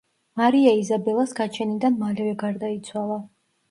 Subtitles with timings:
[0.39, 3.25] მარია იზაბელას გაჩენიდან მალევე გარდაიცვალა.